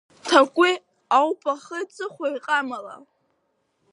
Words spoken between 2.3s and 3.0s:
ҟамала…